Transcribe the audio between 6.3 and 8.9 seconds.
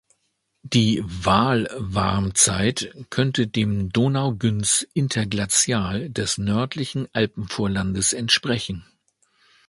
nördlichen Alpenvorlandes entsprechen.